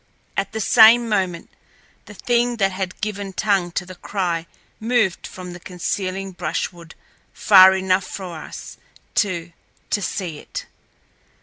[0.35, 1.51] At the same moment
[2.05, 4.47] the thing that had given tongue to the cry
[4.79, 6.95] moved from the concealing brushwood
[7.33, 8.77] far enough for us,
[9.13, 9.51] too,
[9.91, 10.65] to see it.